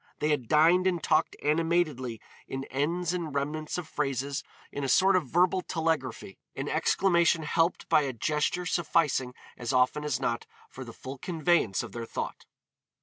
They 0.17 0.29
had 0.29 0.47
dined 0.47 0.87
and 0.87 1.03
talked 1.03 1.35
animatedly 1.43 2.19
in 2.47 2.63
ends 2.71 3.13
and 3.13 3.35
remnants 3.35 3.77
of 3.77 3.87
phrases 3.87 4.43
in 4.71 4.83
a 4.83 4.89
sort 4.89 5.15
of 5.15 5.27
verbal 5.27 5.61
telegraphy; 5.61 6.39
an 6.55 6.67
exclamation 6.67 7.43
helped 7.43 7.87
by 7.87 8.01
a 8.01 8.11
gesture 8.11 8.65
sufficing 8.65 9.35
as 9.57 9.71
often 9.73 10.03
as 10.03 10.19
not 10.19 10.47
for 10.71 10.83
the 10.83 10.91
full 10.91 11.19
conveyance 11.19 11.83
of 11.83 11.91
their 11.91 12.07
thought. 12.07 12.47